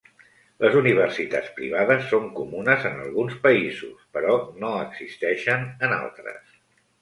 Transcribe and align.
Les 0.63 0.75
universitats 0.77 1.51
privades 1.59 2.07
són 2.13 2.25
comunes 2.39 2.87
en 2.91 2.97
alguns 3.03 3.35
països, 3.45 4.01
però 4.17 4.39
no 4.65 4.73
existeixen 4.87 5.69
en 5.89 5.95
altres. 6.01 6.59